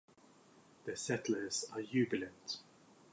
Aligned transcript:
The 0.85 0.97
settlers 0.97 1.65
are 1.73 1.83
jubilant. 1.83 2.57